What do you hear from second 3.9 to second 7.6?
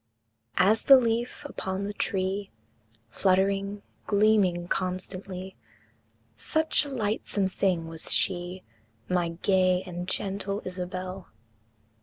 gleaming constantly, Such a lightsome